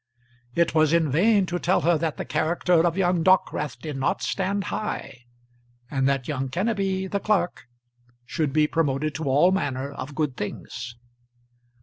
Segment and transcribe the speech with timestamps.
[0.55, 4.23] It was in vain to tell her that the character of young Dockwrath did not
[4.23, 5.25] stand high,
[5.91, 7.65] and that young Kenneby, the clerk,
[8.25, 10.95] should be promoted to all manner of good things.